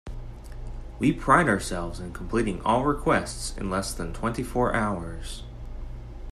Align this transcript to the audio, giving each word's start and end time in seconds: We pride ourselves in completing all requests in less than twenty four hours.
We 0.97 1.11
pride 1.13 1.47
ourselves 1.47 1.99
in 1.99 2.11
completing 2.11 2.59
all 2.63 2.85
requests 2.85 3.55
in 3.55 3.69
less 3.69 3.93
than 3.93 4.13
twenty 4.13 4.41
four 4.41 4.73
hours. 4.73 5.43